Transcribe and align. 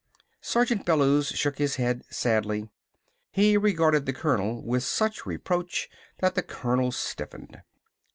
Sergeant 0.41 0.83
Bellews 0.83 1.27
shook 1.27 1.59
his 1.59 1.75
head 1.75 2.01
sadly. 2.09 2.67
He 3.29 3.55
regarded 3.55 4.07
the 4.07 4.13
colonel 4.13 4.63
with 4.63 4.81
such 4.81 5.27
reproach 5.27 5.89
that 6.21 6.33
the 6.33 6.41
colonel 6.41 6.91
stiffened. 6.91 7.61